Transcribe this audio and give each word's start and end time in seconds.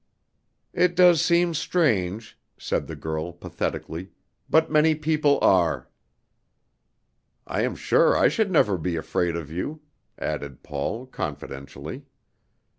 "It 0.73 0.95
does 0.95 1.21
seem 1.21 1.53
strange," 1.53 2.35
said 2.57 2.87
the 2.87 2.95
girl, 2.95 3.31
pathetically, 3.33 4.09
"but 4.49 4.71
many 4.71 4.95
people 4.95 5.37
are." 5.43 5.89
"I 7.45 7.61
am 7.61 7.75
sure 7.75 8.17
I 8.17 8.27
should 8.27 8.49
never 8.49 8.79
be 8.79 8.95
afraid 8.95 9.35
of 9.35 9.51
you," 9.51 9.81
added 10.17 10.63
Paul, 10.63 11.05
confidentially. 11.05 12.01